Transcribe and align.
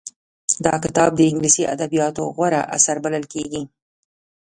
دا 0.65 0.73
کتاب 0.83 1.11
د 1.15 1.19
انګلیسي 1.29 1.63
ادبیاتو 1.75 2.23
غوره 2.35 2.61
اثر 2.75 2.95
بلل 3.03 3.25
کېږي 3.33 3.61